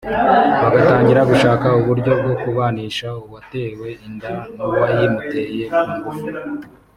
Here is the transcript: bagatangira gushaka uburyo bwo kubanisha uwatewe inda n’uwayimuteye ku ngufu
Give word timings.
bagatangira 0.61 1.21
gushaka 1.31 1.67
uburyo 1.81 2.11
bwo 2.19 2.33
kubanisha 2.41 3.07
uwatewe 3.25 3.87
inda 4.07 4.33
n’uwayimuteye 4.55 5.63
ku 5.79 5.85
ngufu 5.95 6.27